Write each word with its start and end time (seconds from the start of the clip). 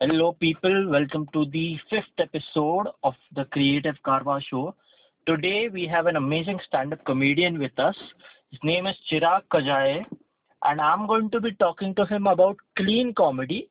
Hello, 0.00 0.32
people. 0.32 0.88
Welcome 0.88 1.26
to 1.32 1.44
the 1.46 1.76
fifth 1.90 2.18
episode 2.18 2.86
of 3.02 3.14
the 3.34 3.46
Creative 3.46 3.96
Karwa 4.06 4.40
Show. 4.40 4.76
Today, 5.26 5.68
we 5.68 5.88
have 5.88 6.06
an 6.06 6.14
amazing 6.14 6.60
stand 6.64 6.92
up 6.92 7.04
comedian 7.04 7.58
with 7.58 7.76
us. 7.80 7.96
His 8.52 8.60
name 8.62 8.86
is 8.86 8.94
Chirag 9.10 9.42
Kajale, 9.50 10.06
and 10.62 10.80
I'm 10.80 11.08
going 11.08 11.30
to 11.30 11.40
be 11.40 11.50
talking 11.54 11.96
to 11.96 12.06
him 12.06 12.28
about 12.28 12.58
clean 12.76 13.12
comedy 13.12 13.70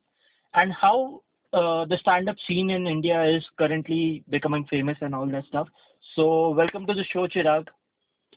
and 0.52 0.70
how 0.70 1.22
uh, 1.54 1.86
the 1.86 1.96
stand 1.96 2.28
up 2.28 2.36
scene 2.46 2.68
in 2.68 2.86
India 2.86 3.24
is 3.24 3.42
currently 3.56 4.22
becoming 4.28 4.66
famous 4.66 4.98
and 5.00 5.14
all 5.14 5.26
that 5.28 5.46
stuff. 5.46 5.68
So, 6.14 6.50
welcome 6.50 6.86
to 6.88 6.92
the 6.92 7.04
show, 7.04 7.26
Chirag. 7.26 7.68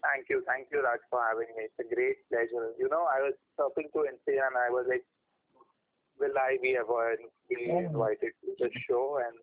Thank 0.02 0.30
you. 0.30 0.42
Thank 0.48 0.70
you, 0.72 0.82
Raj, 0.82 1.02
for 1.10 1.20
having 1.28 1.54
me. 1.58 1.66
It's 1.66 1.92
a 1.92 1.94
great 1.94 2.16
pleasure. 2.30 2.72
You 2.80 2.88
know, 2.90 3.06
I 3.14 3.20
was 3.20 3.34
surfing 3.60 3.92
to 3.92 4.08
Instagram 4.08 4.56
and 4.56 4.64
I 4.66 4.70
was 4.70 4.86
like, 4.88 5.04
will 6.20 6.38
I 6.38 6.58
be 6.62 6.76
invited 6.76 8.32
to 8.46 8.52
the 8.60 8.70
show? 8.88 9.20
And 9.26 9.38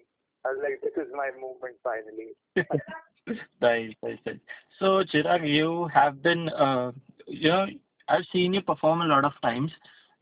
I 0.44 0.48
was 0.48 0.58
like, 0.62 0.80
this 0.82 1.04
is 1.04 1.10
my 1.14 1.30
movement 1.40 1.76
finally. 1.82 3.40
nice, 3.60 3.94
nice. 4.02 4.36
So, 4.78 5.02
Chirag, 5.04 5.48
you 5.48 5.88
have 5.92 6.22
been, 6.22 6.48
uh, 6.50 6.92
you 7.26 7.48
know, 7.48 7.66
I've 8.08 8.24
seen 8.32 8.54
you 8.54 8.62
perform 8.62 9.02
a 9.02 9.06
lot 9.06 9.24
of 9.24 9.32
times, 9.42 9.70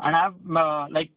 and 0.00 0.16
I've 0.16 0.34
uh, 0.56 0.86
like 0.90 1.10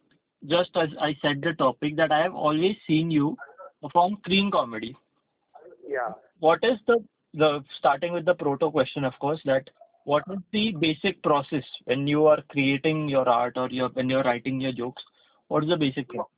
just 0.46 0.70
as 0.76 0.88
I 1.00 1.16
said 1.20 1.42
the 1.42 1.52
topic 1.52 1.96
that 1.96 2.12
I 2.12 2.22
have 2.22 2.34
always 2.34 2.76
seen 2.86 3.10
you 3.10 3.36
perform 3.82 4.18
clean 4.24 4.50
comedy. 4.50 4.96
Yeah. 5.88 6.12
What 6.38 6.60
is 6.62 6.78
the 6.86 7.02
the 7.34 7.64
starting 7.78 8.12
with 8.12 8.24
the 8.24 8.34
proto 8.34 8.70
question, 8.70 9.04
of 9.04 9.18
course, 9.18 9.40
that 9.44 9.68
what 10.04 10.24
is 10.30 10.38
the 10.52 10.72
basic 10.72 11.22
process 11.22 11.64
when 11.84 12.06
you 12.06 12.26
are 12.26 12.42
creating 12.48 13.08
your 13.08 13.28
art 13.28 13.56
or 13.56 13.68
your 13.70 13.88
when 13.90 14.08
you're 14.08 14.22
writing 14.22 14.60
your 14.60 14.72
jokes? 14.72 15.02
What 15.50 15.66
is 15.66 15.70
the 15.74 15.82
basic 15.82 16.06
process? 16.06 16.30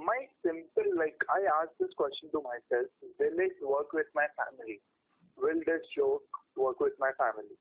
My 0.00 0.24
simple, 0.40 0.88
like, 0.96 1.20
I 1.28 1.44
ask 1.60 1.68
this 1.76 1.92
question 2.00 2.32
to 2.32 2.40
myself 2.40 2.88
Will 3.20 3.36
it 3.36 3.60
work 3.60 3.92
with 3.92 4.08
my 4.16 4.24
family? 4.40 4.80
Will 5.36 5.60
this 5.68 5.84
joke 5.92 6.24
work 6.56 6.80
with 6.80 6.96
my 6.96 7.12
family? 7.20 7.60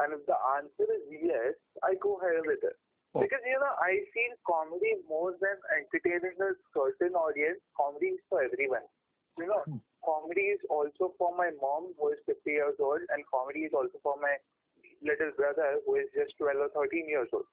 And 0.00 0.16
if 0.16 0.24
the 0.24 0.40
answer 0.56 0.88
is 0.88 1.04
yes, 1.12 1.52
I 1.84 2.00
go 2.00 2.16
ahead 2.16 2.48
with 2.48 2.64
it. 2.64 2.80
Oh. 3.12 3.20
Because, 3.20 3.44
you 3.44 3.60
know, 3.60 3.76
I 3.76 4.00
feel 4.16 4.32
comedy 4.48 5.04
more 5.04 5.36
than 5.36 5.60
entertaining 5.68 6.32
a 6.40 6.56
certain 6.72 7.12
audience, 7.12 7.60
comedy 7.76 8.16
is 8.16 8.24
for 8.32 8.40
everyone. 8.40 8.88
You 9.36 9.52
know, 9.52 9.68
hmm. 9.68 9.84
comedy 10.00 10.56
is 10.56 10.64
also 10.72 11.12
for 11.20 11.36
my 11.36 11.52
mom 11.60 11.92
who 12.00 12.16
is 12.16 12.24
50 12.24 12.40
years 12.48 12.80
old, 12.80 13.04
and 13.12 13.20
comedy 13.28 13.68
is 13.68 13.76
also 13.76 14.00
for 14.00 14.16
my 14.16 14.40
little 15.04 15.36
brother 15.36 15.76
who 15.84 16.00
is 16.00 16.08
just 16.16 16.40
12 16.40 16.72
or 16.72 16.88
13 16.88 17.04
years 17.04 17.28
old. 17.36 17.44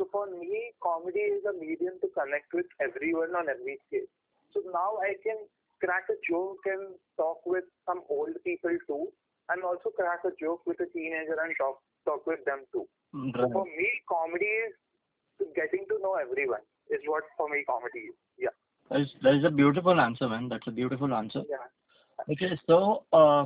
So 0.00 0.08
for 0.10 0.24
me, 0.32 0.72
comedy 0.82 1.20
is 1.20 1.44
a 1.44 1.52
medium 1.52 2.00
to 2.00 2.08
connect 2.16 2.54
with 2.56 2.64
everyone 2.80 3.36
on 3.36 3.52
every 3.52 3.76
scale. 3.84 4.08
So 4.54 4.64
now 4.72 4.96
I 5.04 5.12
can 5.20 5.36
crack 5.76 6.08
a 6.08 6.16
joke 6.24 6.64
and 6.64 6.96
talk 7.20 7.44
with 7.44 7.64
some 7.84 8.00
old 8.08 8.32
people 8.42 8.72
too, 8.88 9.12
and 9.52 9.62
also 9.62 9.92
crack 9.92 10.24
a 10.24 10.32
joke 10.40 10.64
with 10.64 10.80
a 10.80 10.88
teenager 10.96 11.36
and 11.44 11.52
talk 11.60 11.84
talk 12.06 12.26
with 12.26 12.40
them 12.46 12.64
too. 12.72 12.88
Right. 13.12 13.44
So 13.44 13.52
for 13.52 13.64
me, 13.66 13.88
comedy 14.08 14.48
is 14.48 15.52
getting 15.54 15.84
to 15.92 16.00
know 16.00 16.16
everyone. 16.16 16.64
Is 16.88 17.04
what 17.04 17.24
for 17.36 17.50
me 17.50 17.62
comedy 17.68 18.08
is. 18.08 18.16
Yeah. 18.38 18.56
That 18.88 19.00
is, 19.02 19.08
that 19.22 19.34
is 19.34 19.44
a 19.44 19.50
beautiful 19.50 20.00
answer, 20.00 20.30
man. 20.30 20.48
That's 20.48 20.66
a 20.66 20.72
beautiful 20.72 21.12
answer. 21.12 21.42
Yeah. 21.46 22.32
Okay, 22.32 22.58
so 22.66 23.04
uh, 23.12 23.44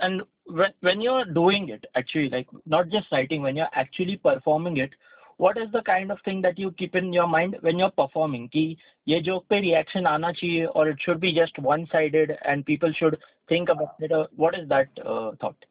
and 0.00 0.22
when 0.46 0.72
when 0.80 1.00
you're 1.00 1.24
doing 1.24 1.68
it, 1.68 1.84
actually, 1.94 2.30
like 2.30 2.48
not 2.66 2.88
just 2.88 3.12
writing, 3.12 3.42
when 3.42 3.54
you're 3.54 3.74
actually 3.74 4.16
performing 4.16 4.78
it, 4.78 4.90
what 5.37 5.57
is 5.57 5.71
the 5.71 5.81
kind 5.81 6.11
of 6.11 6.19
thing 6.25 6.41
that 6.41 6.59
you 6.59 6.71
keep 6.71 6.95
in 6.95 7.11
your 7.11 7.27
mind 7.27 7.57
when 7.61 7.79
you're 7.79 7.91
performing 7.91 8.47
कि 8.49 8.65
ये 9.09 9.21
joke 9.23 9.47
पे 9.49 9.61
reaction 9.61 10.05
आना 10.07 10.31
चाहिए 10.31 10.67
or 10.73 10.87
it 10.89 10.97
should 11.05 11.19
be 11.19 11.33
just 11.33 11.57
one 11.59 11.87
sided 11.91 12.37
and 12.45 12.65
people 12.65 12.93
should 12.93 13.17
think 13.49 13.69
about 13.69 13.95
it 13.99 14.11
what 14.35 14.57
is 14.59 14.67
that 14.69 14.87
uh, 15.05 15.31
thought 15.41 15.65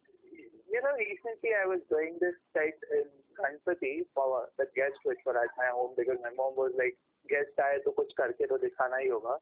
you 0.74 0.80
know 0.82 0.94
recently 0.98 1.52
I 1.62 1.66
was 1.66 1.80
doing 1.90 2.18
this 2.20 2.34
site 2.56 2.80
in 2.98 3.06
Ganpati 3.38 4.04
for 4.14 4.48
the 4.58 4.66
guest 4.76 4.98
which 5.04 5.18
were 5.26 5.38
at 5.38 5.56
my 5.56 5.70
home 5.72 5.94
because 5.96 6.18
my 6.22 6.34
mom 6.36 6.54
was 6.56 6.72
like 6.82 6.98
guest 7.30 7.60
आए 7.64 7.78
तो 7.84 7.90
कुछ 7.96 8.12
करके 8.20 8.46
तो 8.46 8.58
दिखाना 8.58 8.96
ही 9.02 9.08
होगा 9.08 9.38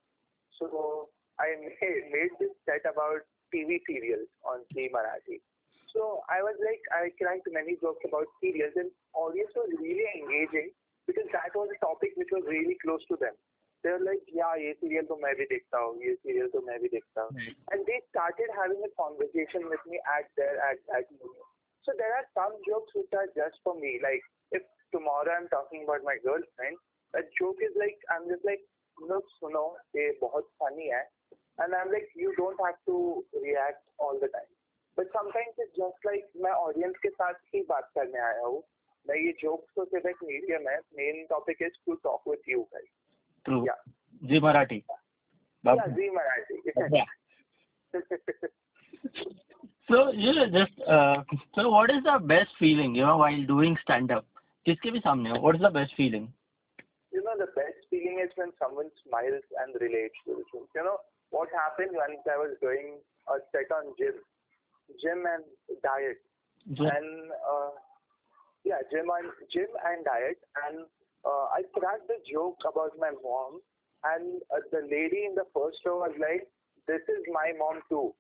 so 0.59 1.09
I 1.41 1.57
made, 1.61 2.03
made 2.13 2.33
this 2.39 2.51
set 2.67 2.85
about 2.85 3.25
TV 3.55 3.81
serials 3.87 4.29
on 4.45 4.61
Zee 4.75 4.91
Marathi 4.95 5.41
so 5.95 6.23
I 6.31 6.43
was 6.43 6.55
like, 6.63 6.83
I 6.95 7.11
cracked 7.19 7.49
many 7.51 7.75
jokes 7.83 8.03
about 8.07 8.27
serials, 8.41 8.75
and 8.77 8.91
audience 9.15 9.51
was 9.55 9.71
really 9.79 10.07
engaging 10.15 10.71
because 11.07 11.27
that 11.35 11.51
was 11.55 11.69
a 11.75 11.79
topic 11.83 12.15
which 12.15 12.31
was 12.31 12.47
really 12.47 12.79
close 12.83 13.03
to 13.11 13.17
them. 13.19 13.35
They 13.83 13.91
were 13.97 14.05
like, 14.05 14.23
yeah, 14.29 14.55
ये 14.61 14.77
serial 14.81 15.07
तो 15.09 15.17
मैं 15.21 15.35
भी 15.37 15.47
देखता 15.51 15.79
हूँ, 15.83 15.97
ये 16.05 16.15
serial 16.23 16.51
तो 16.53 16.61
मैं 16.67 16.79
भी 16.81 16.89
देखता 16.95 17.23
हूँ, 17.23 17.33
mm-hmm. 17.33 17.55
and 17.73 17.81
they 17.89 17.99
started 18.13 18.53
having 18.55 18.83
a 18.85 18.93
conversation 18.99 19.67
with 19.73 19.81
me 19.89 19.99
at 20.17 20.29
there 20.37 20.59
at 20.71 20.79
that 20.93 21.09
moment. 21.17 21.49
So 21.89 21.97
there 21.97 22.13
are 22.13 22.27
some 22.37 22.55
jokes 22.69 22.93
which 22.95 23.11
are 23.17 23.27
just 23.35 23.57
for 23.65 23.75
me. 23.81 23.97
Like 24.05 24.21
if 24.53 24.63
tomorrow 24.93 25.33
I'm 25.33 25.49
talking 25.49 25.89
about 25.89 26.05
my 26.05 26.21
girlfriend, 26.23 26.77
a 27.17 27.25
joke 27.41 27.65
is 27.65 27.75
like 27.81 27.97
I'm 28.13 28.29
just 28.29 28.45
like, 28.45 28.61
look, 29.01 29.25
सुनो, 29.41 29.65
ये 29.97 30.07
बहुत 30.23 30.53
funny 30.61 30.93
है, 30.93 31.03
and 31.65 31.75
I'm 31.75 31.91
like, 31.91 32.09
you 32.15 32.35
don't 32.37 32.61
have 32.61 32.77
to 32.93 33.25
react 33.33 33.81
all 33.99 34.21
the 34.21 34.29
time. 34.29 34.53
But 34.99 35.09
sometimes 35.17 35.61
it's 35.61 35.73
just 35.79 36.07
like 36.07 36.29
मैं 36.45 36.51
audience 36.67 36.97
के 37.03 37.09
साथ 37.09 37.35
ही 37.55 37.63
बात 37.69 37.91
करने 37.95 38.19
आया 38.29 38.47
हूँ 38.47 38.63
मैं 39.07 39.17
ये 39.17 39.33
जोक्स 39.43 39.75
तो 39.77 39.85
सिर्फ 39.85 40.07
एक 40.07 40.23
मीडियम 40.25 40.69
है 40.69 40.79
main 40.99 41.25
topic 41.31 41.63
is 41.63 41.79
to 41.87 41.95
talk 42.05 42.29
with 42.29 42.49
you 42.49 42.63
guys 42.75 43.67
या 43.69 43.77
जी 44.23 44.41
मराठी 44.41 44.83
या 45.65 45.87
जी 45.87 46.11
Marathi 46.11 46.61
so 49.91 50.01
you 50.25 50.33
know 50.35 50.45
just 50.55 50.83
uh, 50.97 51.23
so 51.55 51.63
what 51.69 51.91
is 51.93 52.03
the 52.03 52.17
best 52.33 52.53
feeling 52.59 52.93
you 52.99 53.07
know 53.07 53.17
while 53.23 53.41
doing 53.47 53.79
stand 53.85 54.13
up 54.17 54.27
किसके 54.67 54.91
भी 54.91 55.01
सामने 55.07 55.31
हो 55.31 55.41
what 55.45 55.57
is 55.59 55.63
the 55.63 55.71
best 55.77 55.95
feeling 56.01 56.27
you 57.13 57.23
know 57.25 57.35
the 57.41 57.49
best 57.57 57.89
feeling 57.93 58.21
is 58.25 58.37
when 58.41 58.53
someone 58.63 58.91
smiles 59.03 59.57
and 59.63 59.81
relates 59.85 60.21
to 60.27 60.37
the 60.41 60.45
joke 60.53 60.79
you 60.79 60.85
know 60.89 60.99
what 61.33 61.57
happened 61.57 61.99
when 62.03 62.15
I 62.35 62.37
was 62.43 62.53
doing 62.67 62.93
a 63.35 63.39
set 63.55 63.75
on 63.79 63.91
gym 64.01 64.21
Gym 65.02 65.24
and 65.26 65.44
diet. 65.82 66.20
Gym. 66.74 66.86
And 66.86 67.32
uh, 67.46 67.74
yeah, 68.66 68.82
gym 68.92 69.06
and 69.10 69.30
gym 69.54 69.70
and 69.86 70.04
diet. 70.06 70.42
And 70.66 70.86
uh, 71.26 71.46
I 71.54 71.62
cracked 71.74 72.08
the 72.08 72.22
joke 72.26 72.62
about 72.66 72.94
my 72.98 73.14
mom, 73.14 73.62
and 74.06 74.42
uh, 74.54 74.62
the 74.74 74.86
lady 74.86 75.26
in 75.26 75.34
the 75.34 75.46
first 75.54 75.82
row 75.86 76.06
was 76.06 76.14
like, 76.18 76.46
"This 76.90 77.02
is 77.10 77.22
my 77.30 77.54
mom 77.58 77.82
too." 77.90 78.14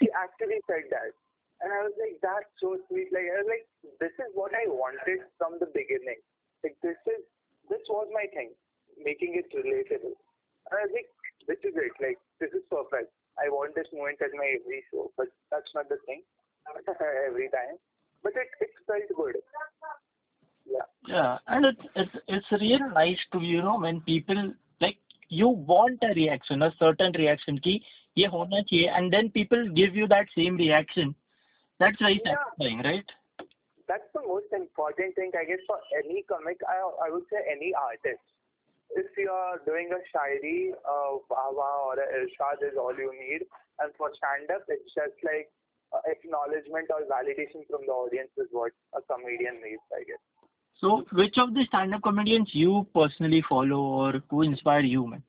She 0.00 0.08
actually 0.16 0.60
said 0.64 0.88
that, 0.92 1.12
and 1.60 1.72
I 1.72 1.84
was 1.84 1.96
like, 2.00 2.16
"That's 2.24 2.48
so 2.60 2.76
sweet." 2.88 3.12
Like 3.12 3.28
I 3.28 3.44
was 3.44 3.48
like, 3.48 3.66
"This 4.00 4.14
is 4.16 4.32
what 4.32 4.52
I 4.56 4.68
wanted 4.68 5.28
from 5.36 5.60
the 5.60 5.68
beginning. 5.72 6.20
Like 6.64 6.76
this 6.80 6.96
is 7.08 7.24
this 7.68 7.84
was 7.88 8.08
my 8.12 8.28
thing, 8.32 8.52
making 8.96 9.36
it 9.36 9.48
relatable." 9.52 10.16
And 10.68 10.72
I 10.72 10.88
was 10.88 10.92
like, 10.96 11.08
"This 11.48 11.60
is 11.64 11.76
it. 11.76 11.92
Like 12.00 12.20
this 12.40 12.52
is 12.52 12.64
perfect." 12.72 13.12
I 13.38 13.48
want 13.48 13.74
this 13.74 13.86
moment 13.92 14.18
as 14.24 14.30
my 14.34 14.56
every 14.60 14.84
show, 14.90 15.10
but 15.16 15.28
that's 15.50 15.70
not 15.74 15.88
the 15.88 15.98
thing 16.06 16.22
every 17.28 17.48
time. 17.48 17.76
But 18.22 18.32
it 18.36 18.48
it 18.60 18.70
felt 18.86 19.08
good. 19.16 19.36
Yeah. 20.66 20.86
Yeah, 21.06 21.38
and 21.48 21.66
it's 21.66 21.86
it's 21.96 22.16
it's 22.28 22.52
really 22.52 22.78
nice 22.94 23.18
to 23.32 23.40
you 23.40 23.62
know 23.62 23.78
when 23.78 24.00
people 24.02 24.52
like 24.80 24.98
you 25.28 25.48
want 25.48 25.98
a 26.02 26.14
reaction, 26.14 26.62
a 26.62 26.74
certain 26.78 27.12
reaction 27.12 27.58
ki 27.58 27.82
ye 28.14 28.26
hona 28.26 28.62
chahiye, 28.70 28.90
and 28.96 29.12
then 29.12 29.30
people 29.30 29.68
give 29.80 29.94
you 29.94 30.06
that 30.08 30.26
same 30.36 30.56
reaction. 30.56 31.14
That's 31.78 31.98
very 31.98 32.20
yeah. 32.24 32.34
satisfying, 32.34 32.82
right? 32.84 33.16
That's 33.88 34.10
the 34.14 34.20
most 34.26 34.52
important 34.52 35.14
thing, 35.16 35.32
I 35.34 35.44
guess, 35.44 35.64
for 35.66 35.78
any 35.98 36.22
comic. 36.28 36.60
I 36.68 36.78
I 37.06 37.10
would 37.10 37.24
say 37.32 37.40
any 37.50 37.72
artist 37.74 38.22
if 39.10 39.18
you 39.18 39.30
are 39.30 39.58
doing 39.66 39.90
a 39.90 40.00
shairi, 40.14 40.72
uh, 40.86 41.18
or 41.18 41.94
a 41.98 42.06
irshad 42.14 42.62
is 42.62 42.78
all 42.78 42.94
you 42.94 43.10
need. 43.12 43.42
And 43.80 43.92
for 43.96 44.10
stand-up, 44.14 44.64
it's 44.68 44.94
just 44.94 45.16
like 45.24 45.50
uh, 45.92 45.98
acknowledgement 46.06 46.88
or 46.90 47.02
validation 47.10 47.66
from 47.68 47.82
the 47.86 47.92
audience 47.92 48.30
is 48.36 48.46
what 48.52 48.72
a 48.94 49.00
comedian 49.02 49.58
needs, 49.64 49.82
I 49.92 50.04
guess. 50.04 50.22
So, 50.80 51.04
which 51.12 51.36
of 51.38 51.54
the 51.54 51.64
stand-up 51.66 52.02
comedians 52.02 52.50
you 52.52 52.86
personally 52.94 53.42
follow 53.48 53.80
or 53.80 54.22
who 54.30 54.42
inspire 54.42 54.80
you, 54.80 55.06
man? 55.06 55.22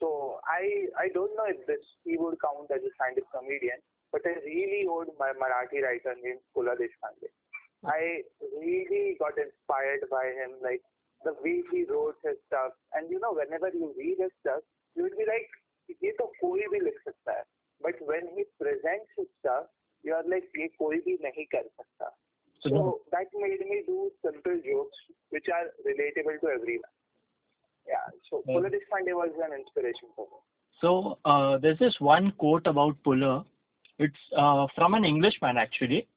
So, 0.00 0.40
I 0.46 0.86
I 0.98 1.08
don't 1.14 1.34
know 1.36 1.46
if 1.46 1.66
this 1.66 1.84
he 2.04 2.16
would 2.16 2.36
count 2.40 2.70
as 2.70 2.82
a 2.82 2.92
stand-up 2.96 3.26
comedian, 3.34 3.78
but 4.12 4.22
I 4.24 4.38
really 4.44 4.86
owed 4.88 5.10
my 5.18 5.32
Marathi 5.34 5.82
writer 5.82 6.14
named 6.22 6.40
Pula 6.54 6.74
Deshpande. 6.74 7.30
I 7.84 8.22
really 8.58 9.16
got 9.18 9.38
inspired 9.38 10.02
by 10.10 10.26
him. 10.34 10.58
Like 10.62 10.82
the 11.25 11.33
way 11.43 11.63
he 11.71 11.85
wrote 11.85 12.17
his 12.23 12.37
stuff. 12.47 12.73
And 12.93 13.09
you 13.09 13.19
know, 13.19 13.33
whenever 13.33 13.69
you 13.69 13.93
read 13.97 14.17
his 14.19 14.31
stuff, 14.41 14.61
you 14.95 15.03
would 15.03 15.17
be 15.17 15.25
like, 15.25 15.49
ये 16.03 16.11
तो 16.17 16.31
कोई 16.41 16.67
भी 16.71 16.79
लिख 16.79 16.99
सकता 17.07 17.31
है. 17.37 17.43
But 17.81 17.95
when 18.07 18.27
he 18.37 18.45
presents 18.59 19.09
his 19.17 19.27
stuff, 19.39 19.65
you 20.03 20.13
are 20.13 20.23
like, 20.23 20.47
ये 20.57 20.67
कोई 20.79 20.97
भी 21.07 21.17
नहीं 21.23 21.45
कर 21.55 21.63
सकता. 21.63 22.11
So 22.63 23.01
that 23.11 23.27
made 23.33 23.59
me 23.69 23.83
do 23.87 24.11
simple 24.23 24.57
jokes 24.65 24.97
which 25.29 25.47
are 25.49 25.67
relatable 25.85 26.39
to 26.41 26.47
everyone. 26.47 26.93
Yeah. 27.87 28.05
So 28.29 28.43
Yeah. 28.45 28.55
Pula 28.55 28.69
Deshpande 28.69 29.13
was 29.13 29.31
an 29.43 29.53
inspiration 29.59 30.09
for 30.15 30.25
me. 30.25 30.37
So 30.79 31.17
uh, 31.25 31.57
there's 31.57 31.79
this 31.79 31.95
one 31.99 32.31
quote 32.37 32.67
about 32.67 33.01
Puller. 33.03 33.43
It's 33.99 34.15
uh, 34.35 34.67
from 34.75 34.93
an 34.93 35.05
Englishman 35.05 35.57
actually. 35.57 36.07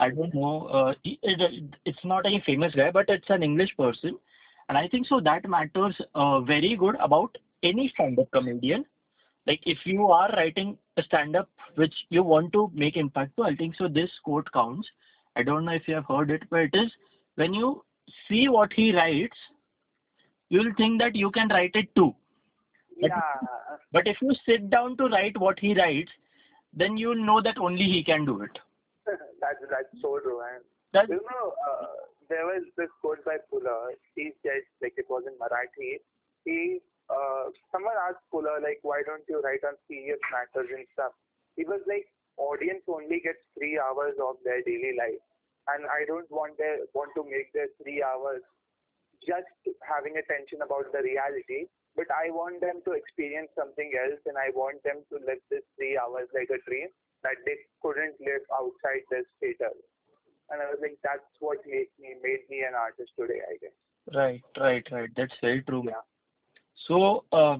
I 0.00 0.10
don't 0.10 0.34
know. 0.34 0.66
Uh, 0.66 0.94
it, 1.04 1.18
it, 1.22 1.64
it's 1.84 2.04
not 2.04 2.26
a 2.26 2.40
famous 2.44 2.74
guy, 2.74 2.90
but 2.90 3.08
it's 3.08 3.30
an 3.30 3.42
English 3.42 3.76
person, 3.76 4.08
and 4.08 4.18
I 4.77 4.87
think 4.87 5.07
so 5.07 5.19
that 5.21 5.47
matters 5.49 5.95
uh, 6.15 6.41
very 6.41 6.75
good 6.75 6.95
about 6.99 7.35
any 7.63 7.89
stand-up 7.89 8.31
comedian. 8.31 8.85
Like 9.47 9.61
if 9.65 9.79
you 9.85 10.07
are 10.07 10.29
writing 10.37 10.77
a 10.97 11.03
stand-up 11.03 11.49
which 11.75 11.93
you 12.09 12.23
want 12.23 12.53
to 12.53 12.69
make 12.73 12.97
impact 12.97 13.35
to, 13.37 13.43
I 13.43 13.55
think 13.55 13.75
so 13.75 13.87
this 13.87 14.11
quote 14.23 14.51
counts. 14.51 14.87
I 15.35 15.43
don't 15.43 15.65
know 15.65 15.71
if 15.71 15.87
you 15.87 15.95
have 15.95 16.05
heard 16.05 16.29
it, 16.31 16.43
but 16.49 16.59
it 16.61 16.75
is 16.75 16.91
when 17.35 17.53
you 17.53 17.83
see 18.27 18.47
what 18.47 18.71
he 18.73 18.93
writes, 18.93 19.37
you'll 20.49 20.73
think 20.77 20.99
that 21.01 21.15
you 21.15 21.31
can 21.31 21.47
write 21.49 21.75
it 21.75 21.93
too. 21.95 22.15
But- 23.01 23.09
Yeah. 23.11 23.21
But 23.91 24.07
if 24.07 24.17
you 24.21 24.33
sit 24.45 24.69
down 24.69 24.97
to 24.97 25.07
write 25.07 25.37
what 25.37 25.57
he 25.59 25.73
writes, 25.73 26.11
then 26.73 26.97
you'll 26.97 27.25
know 27.29 27.41
that 27.41 27.57
only 27.57 27.85
he 27.85 28.03
can 28.03 28.25
do 28.25 28.41
it. 28.41 28.59
that's 29.41 29.61
that's 29.71 30.01
so 30.01 30.19
true. 30.19 30.41
And 30.41 30.63
That 30.93 31.09
you 31.09 31.15
know, 31.15 31.53
uh, 31.71 31.85
there 32.29 32.45
was 32.45 32.63
this 32.77 32.89
quote 33.01 33.25
by 33.25 33.37
Pula. 33.51 33.93
He 34.15 34.31
said, 34.45 34.61
like 34.81 34.93
it 34.97 35.09
was 35.09 35.25
in 35.25 35.33
Marathi. 35.41 35.97
He, 36.45 36.79
uh, 37.09 37.49
someone 37.73 37.97
asked 38.07 38.23
Pula, 38.31 38.61
like, 38.61 38.79
why 38.81 39.01
don't 39.05 39.25
you 39.27 39.41
write 39.41 39.65
on 39.65 39.75
serious 39.89 40.21
matters 40.29 40.69
and 40.69 40.85
stuff? 40.93 41.11
He 41.57 41.65
was 41.65 41.81
like, 41.89 42.05
audience 42.37 42.85
only 42.87 43.19
gets 43.19 43.41
three 43.57 43.75
hours 43.81 44.15
of 44.21 44.37
their 44.45 44.61
daily 44.63 44.95
life, 44.95 45.19
and 45.73 45.83
I 45.89 46.07
don't 46.07 46.29
want 46.31 46.55
their 46.55 46.87
want 46.95 47.11
to 47.19 47.23
make 47.27 47.51
their 47.51 47.67
three 47.83 47.99
hours 47.99 48.39
just 49.27 49.51
having 49.83 50.15
a 50.15 50.23
tension 50.23 50.63
about 50.63 50.87
the 50.95 51.03
reality. 51.03 51.67
But 51.97 52.07
I 52.15 52.31
want 52.31 52.61
them 52.61 52.79
to 52.87 52.95
experience 52.95 53.51
something 53.59 53.91
else, 53.91 54.23
and 54.23 54.39
I 54.39 54.55
want 54.55 54.79
them 54.87 55.03
to 55.11 55.19
live 55.19 55.43
this 55.51 55.65
three 55.75 55.99
hours 55.99 56.31
like 56.31 56.47
a 56.47 56.61
dream 56.63 56.87
that 57.27 57.35
they 57.43 57.59
couldn't 57.83 58.15
live 58.23 58.45
outside 58.55 59.03
this 59.11 59.27
theater. 59.43 59.75
And 60.51 60.61
I 60.61 60.65
was 60.65 60.79
like, 60.81 60.97
that's 61.03 61.23
what 61.39 61.57
made 61.65 61.87
me 61.99 62.15
made 62.23 62.43
me 62.49 62.61
an 62.67 62.73
artist 62.75 63.11
today, 63.19 63.39
I 63.51 63.57
guess. 63.61 63.75
right, 64.15 64.41
right, 64.59 64.85
right. 64.91 65.09
That's 65.15 65.33
very 65.41 65.61
true. 65.63 65.83
Yeah. 65.85 66.01
So, 66.87 67.25
uh, 67.31 67.57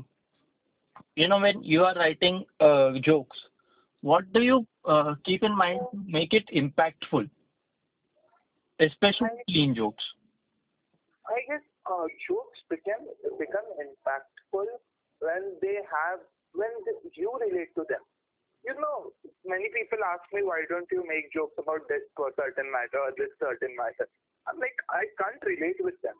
you 1.15 1.27
know, 1.27 1.39
when 1.39 1.63
you 1.63 1.83
are 1.85 1.93
writing 1.95 2.45
uh, 2.59 2.91
jokes, 3.01 3.37
what 4.01 4.31
do 4.33 4.41
you 4.41 4.65
uh, 4.85 5.15
keep 5.25 5.43
in 5.43 5.55
mind 5.55 5.79
to 5.91 5.99
make 6.07 6.33
it 6.33 6.45
impactful, 6.53 7.29
especially 8.79 9.29
clean 9.49 9.75
jokes? 9.75 10.03
I 11.27 11.39
guess 11.47 11.63
uh, 11.85 12.05
jokes 12.27 12.59
become 12.69 13.05
become 13.37 13.67
impactful 13.77 14.65
when 15.19 15.43
they 15.61 15.75
have 15.85 16.19
when 16.53 16.69
the- 16.85 17.09
you 17.13 17.31
relate 17.39 17.73
to 17.75 17.85
them. 17.89 18.01
You 18.65 18.75
know, 18.75 19.15
many 19.45 19.71
people 19.71 19.99
ask 20.03 20.23
me 20.33 20.43
why 20.43 20.67
don't 20.67 20.89
you 20.91 21.03
make 21.07 21.31
jokes 21.31 21.55
about 21.57 21.87
this 21.87 22.03
or 22.17 22.31
certain 22.35 22.67
matter 22.71 22.99
or 22.99 23.11
this 23.15 23.31
certain 23.39 23.73
matter. 23.75 24.07
I'm 24.47 24.59
like 24.59 24.75
I 24.91 25.07
can't 25.15 25.41
relate 25.45 25.79
with 25.79 25.97
them. 26.03 26.17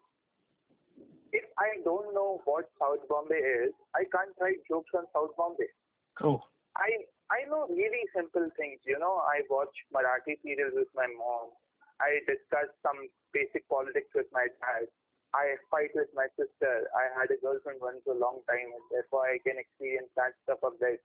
If 1.32 1.46
I 1.62 1.78
don't 1.86 2.16
know 2.16 2.42
what 2.46 2.72
South 2.82 3.06
Bombay 3.06 3.38
is, 3.38 3.74
I 3.94 4.08
can't 4.10 4.34
write 4.42 4.66
jokes 4.66 4.90
on 4.98 5.06
South 5.14 5.36
Bombay. 5.38 5.70
True. 6.18 6.42
I 6.78 7.06
I 7.30 7.46
know 7.46 7.70
really 7.70 8.04
simple 8.16 8.50
things. 8.58 8.82
You 8.88 8.98
know, 8.98 9.22
I 9.22 9.46
watch 9.50 9.74
Marathi 9.94 10.42
serials 10.42 10.74
with 10.74 10.90
my 10.98 11.06
mom. 11.06 11.54
I 12.02 12.24
discuss 12.26 12.72
some 12.82 12.98
basic 13.36 13.68
politics 13.70 14.10
with 14.16 14.26
my 14.34 14.50
dad. 14.64 14.90
I 15.30 15.62
fight 15.70 15.94
with 15.94 16.10
my 16.18 16.26
sister. 16.34 16.90
I 16.98 17.14
had 17.14 17.30
a 17.30 17.38
girlfriend 17.38 17.78
once 17.84 18.02
a 18.10 18.18
long 18.18 18.42
time, 18.50 18.74
and 18.74 18.86
therefore 18.90 19.30
I 19.30 19.38
can 19.46 19.62
experience 19.62 20.10
that 20.18 20.34
stuff 20.42 20.66
a 20.66 20.74
bit. 20.74 20.98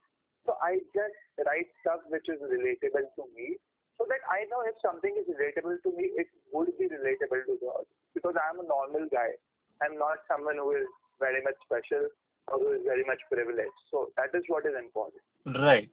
So 0.46 0.56
I 0.62 0.80
just 0.96 1.18
write 1.46 1.68
stuff 1.84 2.00
which 2.08 2.28
is 2.28 2.40
relatable 2.40 3.06
to 3.16 3.24
me, 3.36 3.56
so 3.98 4.06
that 4.08 4.22
I 4.32 4.48
know 4.48 4.64
if 4.64 4.74
something 4.80 5.12
is 5.20 5.28
relatable 5.28 5.82
to 5.84 5.90
me, 5.96 6.10
it 6.16 6.26
would 6.52 6.72
be 6.78 6.88
relatable 6.88 7.44
to 7.46 7.54
the 7.60 7.68
audience. 7.68 8.00
Because 8.14 8.34
I'm 8.40 8.60
a 8.60 8.66
normal 8.66 9.06
guy. 9.12 9.36
I'm 9.82 9.98
not 9.98 10.24
someone 10.28 10.56
who 10.56 10.72
is 10.72 10.88
very 11.20 11.42
much 11.42 11.56
special 11.64 12.08
or 12.48 12.58
who 12.58 12.72
is 12.72 12.82
very 12.84 13.04
much 13.04 13.20
privileged. 13.30 13.78
So 13.90 14.08
that 14.16 14.32
is 14.36 14.42
what 14.48 14.64
is 14.66 14.72
important. 14.78 15.22
Right. 15.46 15.90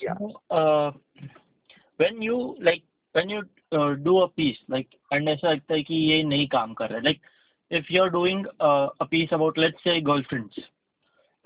Yeah. 0.00 0.14
So, 0.18 0.40
uh, 0.50 0.92
when 1.96 2.20
you 2.22 2.56
like 2.60 2.82
when 3.12 3.28
you 3.28 3.42
uh, 3.72 3.94
do 3.94 4.18
a 4.20 4.28
piece 4.28 4.58
like 4.68 4.88
and 5.12 5.28
ऐसा 5.28 5.50
लगता 5.52 5.74
है 5.74 5.82
कि 5.82 5.94
ये 5.94 6.22
नहीं 6.24 6.46
काम 6.54 6.72
कर 6.74 6.88
रहा 6.90 6.98
है 6.98 7.04
like 7.04 7.20
if 7.70 7.90
you're 7.90 8.10
doing 8.10 8.44
uh, 8.60 8.88
a 9.00 9.06
piece 9.06 9.30
about 9.32 9.56
let's 9.58 9.82
say 9.84 10.00
girlfriends 10.00 10.58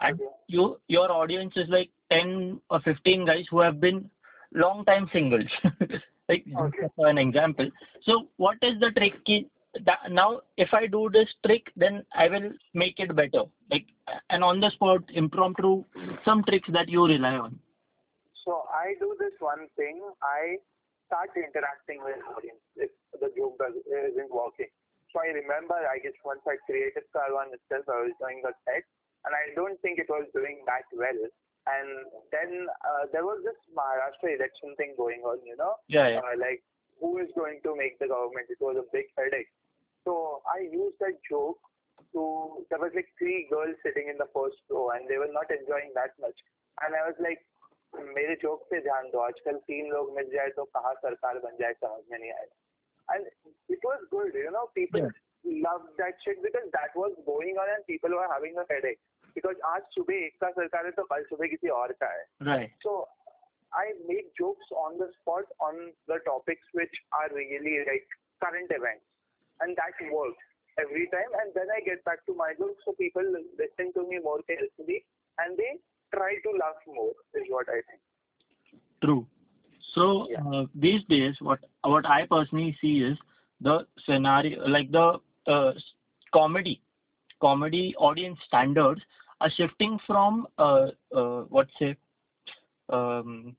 and 0.00 0.20
Okay. 0.20 0.30
you 0.46 0.80
your 0.88 1.10
audience 1.12 1.52
is 1.56 1.68
like 1.68 1.90
10 2.13 2.59
or 2.69 2.79
15 2.81 3.25
guys 3.31 3.45
who 3.51 3.59
have 3.67 3.79
been 3.87 3.99
long 4.63 4.83
time 4.91 5.09
singles 5.13 5.51
like 6.29 6.45
Okay. 6.65 6.87
for 6.95 7.07
an 7.07 7.17
example 7.17 7.69
so 8.07 8.27
what 8.45 8.57
is 8.69 8.79
the 8.85 8.91
trick 8.99 9.15
now 10.19 10.29
if 10.65 10.73
i 10.79 10.85
do 10.95 11.01
this 11.17 11.29
trick 11.45 11.71
then 11.83 11.95
i 12.23 12.27
will 12.33 12.49
make 12.81 12.99
it 13.05 13.15
better 13.21 13.43
like 13.71 13.87
and 14.29 14.43
on 14.49 14.59
the 14.65 14.69
spot 14.75 15.01
impromptu 15.23 15.71
some 16.27 16.43
tricks 16.49 16.69
that 16.77 16.89
you 16.97 17.05
rely 17.15 17.35
on 17.45 17.59
So 18.43 18.53
I 18.75 18.95
do 18.99 19.07
this 19.19 19.35
one 19.39 19.61
thing. 19.79 20.03
I 20.21 20.59
start 21.07 21.31
interacting 21.41 22.03
with 22.03 22.17
the 22.19 22.27
audience 22.35 22.63
if 22.75 22.91
the 23.21 23.29
joke 23.37 23.55
does, 23.61 23.75
isn't 23.87 24.31
working. 24.31 24.67
So 25.11 25.21
I 25.23 25.31
remember, 25.31 25.77
I 25.77 25.99
guess 26.03 26.17
once 26.25 26.41
I 26.43 26.57
created 26.67 27.05
Karwan 27.15 27.53
itself, 27.55 27.85
I 27.87 27.99
was 28.09 28.15
doing 28.19 28.41
a 28.43 28.53
set, 28.65 28.83
and 29.23 29.31
I 29.31 29.43
don't 29.55 29.79
think 29.85 29.99
it 30.03 30.09
was 30.09 30.27
doing 30.33 30.59
that 30.67 30.83
well. 30.91 31.21
And 31.68 32.08
then 32.32 32.66
uh, 32.80 33.04
there 33.12 33.24
was 33.24 33.44
this 33.44 33.58
Maharashtra 33.76 34.36
election 34.36 34.74
thing 34.76 34.94
going 34.96 35.20
on, 35.20 35.44
you 35.44 35.56
know, 35.56 35.74
yeah 35.86 36.08
yeah 36.08 36.24
uh, 36.24 36.36
like 36.40 36.64
who 37.00 37.18
is 37.18 37.28
going 37.36 37.60
to 37.64 37.76
make 37.76 37.98
the 37.98 38.08
government? 38.08 38.48
It 38.48 38.60
was 38.60 38.76
a 38.80 38.88
big 38.92 39.12
headache. 39.16 39.52
So 40.04 40.40
I 40.48 40.64
used 40.64 40.96
that 41.00 41.20
joke 41.28 41.60
to. 42.14 42.64
There 42.70 42.80
was 42.80 42.92
like 42.96 43.12
three 43.18 43.46
girls 43.52 43.76
sitting 43.84 44.08
in 44.08 44.16
the 44.16 44.32
first 44.32 44.56
row, 44.70 44.96
and 44.96 45.04
they 45.04 45.18
were 45.20 45.30
not 45.30 45.52
enjoying 45.52 45.92
that 45.94 46.16
much. 46.16 46.38
And 46.80 46.96
I 46.96 47.04
was 47.04 47.20
like, 47.20 47.44
मेरे 47.96 48.34
joke 48.40 48.64
पे 48.70 48.80
ध्यान 48.84 49.08
दो 49.10 49.18
आजकल 49.18 49.56
तीन 49.68 49.86
लोग 49.90 50.14
मिल 50.16 50.26
जाए 50.32 50.48
तो 50.56 50.64
कहाँ 50.76 50.92
सरकार 51.04 51.38
बन 51.44 51.56
जाए 51.60 51.72
समझ 51.84 52.02
में 52.10 52.18
नहीं 52.18 52.32
आएगा 52.32 52.56
and 53.08 53.24
it 53.74 53.84
was 53.88 54.02
good 54.10 54.34
you 54.34 54.50
know 54.54 54.64
people 54.74 55.08
loved 55.66 55.92
that 56.00 56.18
shit 56.24 56.42
because 56.46 56.66
that 56.72 56.96
was 57.02 57.14
going 57.28 57.56
on 57.62 57.70
and 57.74 57.86
people 57.86 58.10
were 58.10 58.26
having 58.32 58.58
a 58.62 58.64
headache 58.72 59.00
because 59.36 59.60
आज 59.70 59.82
सुबह 59.94 60.14
एक 60.26 60.36
का 60.40 60.50
सरकार 60.58 60.86
है 60.86 60.90
तो 60.98 61.02
कल 61.12 61.22
सुबह 61.30 61.46
किसी 61.54 61.68
और 61.82 61.92
का 62.02 62.10
है 62.12 62.24
right 62.50 62.70
so 62.86 62.94
I 63.72 63.82
make 64.08 64.28
jokes 64.40 64.70
on 64.82 64.94
the 65.00 65.06
spot 65.14 65.50
on 65.64 65.80
the 66.10 66.16
topics 66.26 66.68
which 66.72 66.94
are 67.16 67.28
really 67.38 67.72
like 67.88 68.06
current 68.44 68.70
events, 68.76 69.04
and 69.60 69.76
that 69.80 69.98
works 70.12 70.44
every 70.78 71.02
time. 71.14 71.34
And 71.40 71.52
then 71.58 71.72
I 71.74 71.80
get 71.88 72.02
back 72.06 72.24
to 72.30 72.34
my 72.38 72.48
jokes, 72.60 72.86
so 72.86 72.94
people 73.00 73.28
listen 73.58 73.92
to 73.98 74.04
me 74.08 74.20
more 74.28 74.38
carefully, 74.52 74.96
and 75.38 75.58
they 75.58 75.68
try 76.16 76.30
to 76.46 76.54
laugh 76.62 76.80
more. 76.86 77.12
Is 77.34 77.50
what 77.56 77.68
I 77.68 77.82
think. 77.90 78.00
True. 79.04 79.26
So 79.92 80.06
Yeah. 80.30 80.48
uh, 80.54 80.64
these 80.74 81.04
days, 81.14 81.36
what 81.50 81.60
what 81.96 82.06
I 82.16 82.26
personally 82.26 82.72
see 82.80 82.94
is 83.10 83.18
the 83.60 83.76
scenario, 84.06 84.66
like 84.78 84.90
the 84.92 85.06
uh, 85.46 85.68
s- 85.76 85.92
comedy, 86.32 86.80
comedy 87.40 87.84
audience 87.96 88.38
standards 88.48 89.02
are 89.42 89.50
shifting 89.50 89.98
from 90.06 90.46
uh, 90.58 90.88
uh, 91.14 91.42
what 91.48 91.68
say 91.78 91.96
um, 92.90 93.56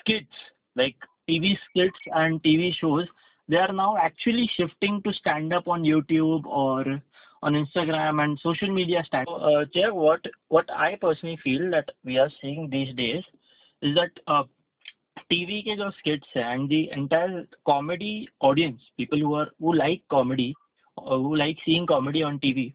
skits 0.00 0.32
like 0.76 0.96
TV 1.28 1.56
skits 1.70 1.98
and 2.14 2.42
TV 2.42 2.74
shows. 2.74 3.06
They 3.48 3.56
are 3.56 3.72
now 3.72 3.96
actually 3.96 4.50
shifting 4.56 5.02
to 5.02 5.12
stand 5.12 5.52
up 5.52 5.68
on 5.68 5.82
YouTube 5.82 6.46
or 6.46 6.84
on 7.42 7.52
Instagram 7.54 8.22
and 8.24 8.38
social 8.40 8.70
media 8.72 9.02
stand. 9.06 9.26
So, 9.28 9.34
uh, 9.36 9.64
Jay, 9.72 9.90
what 9.90 10.24
what 10.48 10.70
I 10.70 10.96
personally 10.96 11.38
feel 11.42 11.70
that 11.70 11.90
we 12.04 12.18
are 12.18 12.30
seeing 12.40 12.70
these 12.70 12.94
days 12.94 13.22
is 13.82 13.94
that 13.96 14.10
uh, 14.26 14.44
TV 15.30 15.60
के 15.62 15.74
जो 15.76 15.90
skits 15.98 16.28
है 16.36 16.44
and 16.54 16.68
the 16.68 16.90
entire 16.96 17.46
comedy 17.66 18.28
audience, 18.40 18.80
people 18.96 19.18
who 19.18 19.34
are 19.34 19.48
who 19.60 19.72
like 19.74 20.02
comedy, 20.10 20.54
uh, 20.98 21.16
who 21.16 21.34
like 21.36 21.58
seeing 21.64 21.86
comedy 21.86 22.22
on 22.22 22.38
TV, 22.40 22.74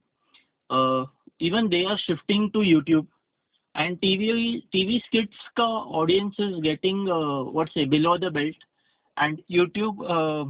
uh, 0.70 1.06
even 1.40 1.70
they 1.70 1.86
are 1.86 1.98
shifting 2.06 2.52
to 2.52 2.60
YouTube. 2.60 3.08
And 3.76 4.00
TV 4.02 4.64
TV 4.74 5.02
skits 5.06 5.36
का 5.58 5.68
audience 6.02 6.36
is 6.40 6.60
getting 6.62 7.10
uh, 7.10 7.44
what 7.44 7.70
say 7.74 7.86
below 7.86 8.18
the 8.18 8.32
belt, 8.32 8.56
and 9.18 9.42
YouTube 9.50 10.00
uh, 10.02 10.46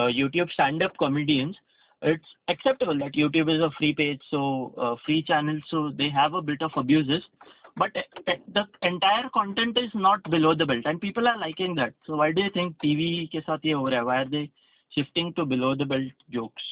uh, 0.00 0.08
YouTube 0.08 0.50
stand-up 0.52 0.96
comedians. 0.98 1.56
It's 2.02 2.24
acceptable 2.48 2.98
that 2.98 3.12
YouTube 3.12 3.54
is 3.54 3.60
a 3.60 3.70
free 3.78 3.94
page, 3.94 4.20
so 4.30 4.72
uh, 4.78 4.96
free 5.04 5.22
channel, 5.22 5.58
so 5.68 5.90
they 5.90 6.08
have 6.10 6.34
a 6.34 6.42
bit 6.42 6.62
of 6.62 6.70
abuses 6.76 7.22
but 7.76 7.96
uh, 7.96 8.32
the 8.52 8.66
entire 8.82 9.28
content 9.30 9.78
is 9.78 9.90
not 9.94 10.22
below 10.30 10.54
the 10.54 10.66
belt 10.66 10.84
and 10.86 11.00
people 11.00 11.26
are 11.28 11.38
liking 11.38 11.74
that 11.74 11.94
so 12.06 12.16
why 12.16 12.32
do 12.32 12.42
you 12.42 12.50
think 12.50 12.76
tv 12.84 13.28
के 13.32 13.40
साथ 13.40 13.66
ये 13.66 13.72
हो 13.72 13.88
रहा 13.88 14.00
है 14.00 14.06
why 14.06 14.16
are 14.22 14.30
they 14.34 14.50
shifting 14.96 15.32
to 15.34 15.44
below 15.44 15.74
the 15.74 15.86
belt 15.92 16.12
jokes 16.30 16.62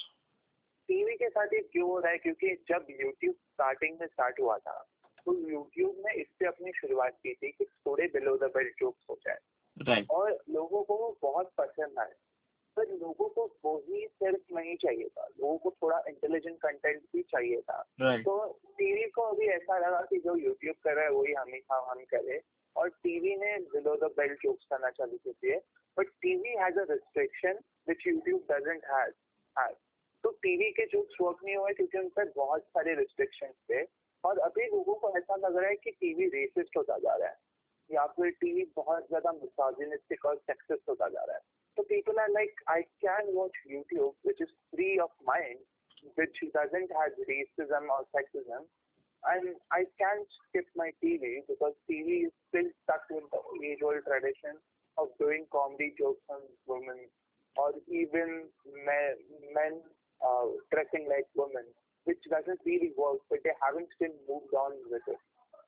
TV 0.93 1.15
के 1.15 1.29
साथ 1.29 1.45
ये 1.45 1.59
क्यों 1.59 1.89
हो 1.89 1.99
रहा 1.99 2.11
है? 2.11 2.17
क्योंकि 2.17 2.65
जब 2.69 2.85
यूट्यूब 2.89 3.35
स्टार्टिंग 3.35 3.99
में 3.99 4.07
स्टार्ट 4.07 4.39
हुआ 4.39 4.57
था 4.57 4.87
तो 5.25 5.49
यूट्यूब 5.49 6.03
ने 6.05 6.13
इससे 6.13 6.45
अपनी 6.45 6.71
शुरुआत 6.71 7.13
की 7.13 7.33
थी 7.33 7.51
कि 7.51 7.65
थोड़े 7.65 8.07
बिलो 8.07 8.37
द 8.37 8.43
बेल्ट 8.43 8.79
जोक्स 8.79 9.05
हो 9.09 9.17
जाए। 9.23 9.37
Right. 9.81 10.09
और 10.09 10.43
लोगों 10.49 10.83
को 10.83 10.97
वो 10.97 11.17
बहुत 11.21 11.51
पसंद 11.57 11.99
आए। 11.99 12.13
पर 12.77 12.87
लोगों 12.87 13.29
को 13.29 13.57
वही 13.65 14.07
सिर्फ़ 14.07 14.55
नहीं 14.55 14.75
चाहिए 14.75 15.09
था। 15.09 15.25
लोगों 15.25 15.57
को 15.57 15.71
थोड़ा 15.71 16.03
इंटेलिजेंट 16.07 16.57
कंटेंट 16.57 17.03
भी 17.13 17.21
चाहिए 17.21 17.61
था। 17.61 17.83
Right. 18.01 18.21
तो 18.21 18.59
टीवी 18.65 19.09
को 19.09 19.21
अभी 19.21 19.47
ऐसा 19.47 19.77
लगा 19.77 20.01
कि 20.01 20.17
जो 20.17 20.35
यूट्यूब 20.35 20.75
कर 20.83 20.93
रहा 20.93 21.05
है 21.05 21.11
वही 21.11 21.33
हम 21.33 21.47
ही 21.47 21.61
हम 21.71 21.85
हम 21.89 22.03
करे। 22.03 22.41
और 22.77 22.89
टीवी 22.89 23.35
ने 23.35 23.57
बिलो 23.57 23.95
द 23.95 24.03
बेल्ट 24.03 24.43
जोक्स 24.43 24.65
करना 24.65 24.89
चालू 24.89 25.17
कर 25.17 25.31
दिए। 25.31 25.61
But 25.99 26.07
TV 26.21 26.49
has 26.49 26.79
a 26.79 26.85
restriction 26.89 27.59
which 27.89 28.07
YouTube 28.07 28.45
doesn't 28.51 28.85
has 28.85 29.13
तो 30.23 30.31
टीवी 30.43 30.69
के 30.71 30.85
जो 30.85 30.99
वर्क 31.21 31.37
नहीं 31.45 31.55
हुए 31.55 31.73
क्योंकि 31.73 31.97
उन 31.97 32.09
पर 32.09 32.31
बहुत 32.35 32.63
सारे 32.63 32.93
रिस्ट्रिक्शन 32.95 33.51
थे। 33.69 33.81
और 34.23 34.39
अभी 34.39 34.65
लोगों 34.65 34.95
को 34.95 35.17
ऐसा 35.17 35.35
लग 35.35 35.57
रहा 35.57 35.69
है 35.69 35.75
कि 35.75 35.91
टीवी 35.91 36.25
रेसिस्ट 36.35 36.77
होता 36.77 36.97
जा 36.97 37.15
रहा 37.15 37.29
है। 37.29 37.37
या 37.89 38.05
फिर 38.17 38.29
टीवी 38.41 38.63
बहुत 38.75 39.07
ज़्यादा 39.07 39.31
मिसाजिनिस्टिक 39.31 40.25
और 40.25 40.37
सेक्सिस्ट 40.37 40.89
होता 40.89 41.09
जा 41.09 41.23
रहा 41.23 41.35
है। 41.35 41.41
तो 41.77 41.83
people 41.83 42.19
are 42.19 42.29
like 42.29 42.61
I 42.69 42.81
can 43.05 43.33
watch 43.33 43.63
YouTube 43.71 44.13
which 44.27 44.41
is 44.41 44.53
free 44.75 44.97
of 44.99 45.11
mind 45.29 45.59
which 46.19 46.39
doesn't 46.57 46.93
has 47.01 47.21
racism 47.31 47.91
और 47.97 48.03
sexism 48.17 48.65
And 49.23 49.55
I 49.71 49.85
can't 49.99 50.27
skip 50.37 50.65
my 50.75 50.91
TV 51.01 51.27
because 51.47 51.75
TV 51.89 52.27
is 52.27 52.31
still 52.47 52.65
stuck 52.83 53.03
in 53.09 53.21
the 53.31 53.39
age 53.67 53.79
old 53.81 54.03
tradition 54.03 54.57
of 54.97 55.07
doing 55.17 55.45
comedy 55.49 55.93
jokes 55.97 56.25
on 56.29 56.41
women 56.67 56.97
or 57.55 57.71
even 57.87 58.51
men 59.55 59.79
dressing 60.71 61.07
like 61.07 61.27
women, 61.35 61.65
which 62.07 62.23
doesn't 62.29 62.59
really 62.65 62.91
work, 62.97 63.21
but 63.29 63.39
they 63.43 63.55
haven't 63.61 63.89
still 63.95 64.15
moved 64.29 64.53
on 64.55 64.75
with 64.89 65.07
it. 65.07 65.21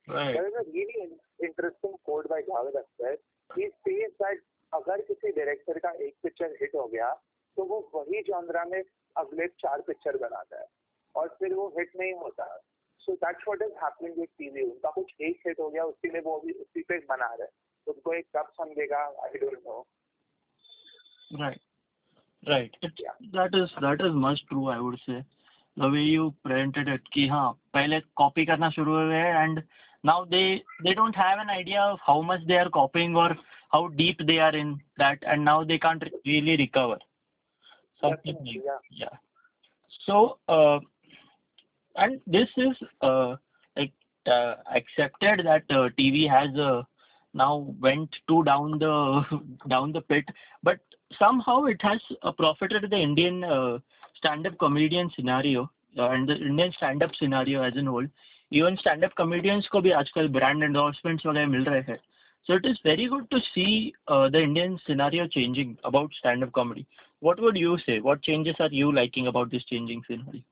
right 0.08 0.34
There 0.34 0.48
is 0.48 0.56
a 0.56 0.66
really 0.72 1.00
in- 1.04 1.20
interesting 1.42 1.96
quote 2.04 2.28
by 2.30 2.42
Javed 2.42 2.76
Akhtar. 2.82 3.16
He 3.50 3.70
says 3.86 4.12
that 4.20 4.44
अगर 4.74 5.02
किसी 5.08 5.32
director 5.32 5.78
का 5.80 5.90
एक 6.06 6.16
picture 6.24 6.56
hit 6.62 6.72
हो 6.76 6.86
गया 6.94 7.10
तो 7.58 7.64
वो 7.66 7.78
वही 7.94 8.22
genre 8.30 8.64
में 8.72 8.82
अगले 9.16 9.48
चार 9.64 9.82
पिक्चर 9.88 10.18
बनाता 10.24 10.60
है 10.60 10.66
और 11.16 11.28
फिर 11.40 11.54
वो 11.54 11.68
हिट 11.78 11.92
नहीं 12.00 12.14
होता 12.24 12.48
so 13.02 13.14
that's 13.24 13.48
what 13.48 13.62
is 13.68 13.74
happening 13.84 14.18
with 14.20 14.30
TV 14.40 14.64
उनका 14.72 14.92
कुछ 14.96 15.14
एक 15.30 15.48
हिट 15.48 15.60
हो 15.60 15.70
गया 15.70 15.84
उसके 15.92 16.10
लिए 16.14 16.22
वो 16.28 16.38
अभी 16.40 16.54
उसी 16.64 16.82
पे 16.90 16.98
बना 17.12 17.34
रहे 17.34 17.48
हैं 17.48 17.94
उनको 17.94 18.14
एक 18.14 18.28
कब 18.38 18.52
समझेगा 18.62 19.04
I 19.26 19.40
don't 19.46 19.60
know 19.68 19.78
right 21.32 21.62
right 22.49 22.75
it, 22.83 22.93
Yeah. 22.99 23.17
that 23.33 23.55
is 23.55 23.71
that 23.81 24.01
is 24.09 24.13
much 24.13 24.41
true 24.51 24.67
i 24.69 24.79
would 24.81 24.99
say 25.07 25.23
the 25.77 25.89
way 25.91 26.03
you 26.03 26.33
presented 26.45 26.89
it 26.95 27.03
कि 27.15 27.27
हाँ 27.29 27.49
पहले 27.75 28.01
कॉपी 28.23 28.45
करना 28.47 28.71
शुरू 28.77 28.97
हुए 29.01 29.23
and 29.43 29.63
now 30.11 30.19
they 30.35 30.45
they 30.85 30.95
don't 31.01 31.17
have 31.23 31.39
an 31.45 31.51
idea 31.55 31.81
of 31.83 31.99
how 32.07 32.21
much 32.31 32.41
they 32.47 32.59
are 32.65 32.71
copying 32.77 33.17
or 33.17 33.29
how 33.75 33.87
deep 34.03 34.21
they 34.31 34.39
are 34.49 34.55
in 34.63 34.73
that 35.03 35.19
and 35.35 35.45
now 35.45 35.63
they 35.65 35.79
can't 35.79 36.05
really 36.27 36.57
recover 36.57 36.99
something 38.01 38.35
Definitely, 38.35 38.63
like 38.67 38.81
yeah. 38.91 39.07
yeah 39.07 39.17
so 40.07 40.39
uh, 40.49 40.79
and 41.97 42.21
this 42.27 42.49
is 42.57 42.77
uh, 43.03 43.37
like 43.77 43.93
uh, 44.27 44.55
accepted 44.75 45.45
that 45.45 45.63
uh, 45.71 45.89
tv 45.99 46.29
has 46.29 46.57
uh, 46.59 46.83
now 47.35 47.75
went 47.81 48.17
too 48.29 48.43
down 48.45 48.79
the 48.79 48.95
down 49.69 49.93
the 49.93 50.01
pit 50.01 50.25
but 50.63 50.79
somehow 51.19 51.65
it 51.65 51.81
has 51.83 52.01
uh, 52.23 52.33
profited 52.33 52.91
the 52.91 52.97
indian 52.97 53.43
uh, 53.45 53.79
stand 54.17 54.47
up 54.47 54.59
comedian 54.59 55.11
scenario 55.17 55.71
uh, 55.99 56.11
and 56.11 56.29
the 56.29 56.37
indian 56.37 56.73
stand 56.77 57.03
up 57.03 57.15
scenario 57.15 57.63
as 57.63 57.77
a 57.77 57.85
whole 57.85 58.07
even 58.51 58.77
stand 58.79 59.05
up 59.05 59.17
comedians 59.23 59.69
को 59.73 59.81
भी 59.81 59.91
आजकल 60.03 60.29
brand 60.39 60.69
endorsements 60.69 61.27
वगैरह 61.27 61.47
मिल 61.57 61.65
रहे 61.65 61.83
हैं 61.91 61.99
so 62.49 62.55
it 62.61 62.67
is 62.69 62.79
very 62.85 63.07
good 63.15 63.27
to 63.31 63.41
see 63.55 63.73
uh, 64.09 64.29
the 64.29 64.43
indian 64.51 64.79
scenario 64.87 65.27
changing 65.39 65.77
about 65.93 66.15
stand 66.21 66.47
up 66.47 66.53
comedy 66.61 66.87
what 67.29 67.41
would 67.41 67.59
you 67.65 67.77
say 67.89 67.99
what 68.09 68.23
changes 68.31 68.65
are 68.67 68.73
you 68.83 68.93
liking 69.01 69.27
about 69.35 69.51
this 69.51 69.65
changing 69.73 70.03
scenario 70.07 70.43